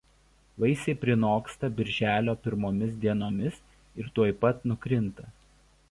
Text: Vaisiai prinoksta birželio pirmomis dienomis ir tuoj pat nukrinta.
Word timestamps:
Vaisiai 0.61 0.95
prinoksta 1.03 1.69
birželio 1.81 2.35
pirmomis 2.47 2.97
dienomis 3.05 3.61
ir 4.05 4.11
tuoj 4.17 4.31
pat 4.45 4.71
nukrinta. 4.73 5.33